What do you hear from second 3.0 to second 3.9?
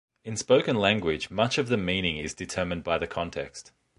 context.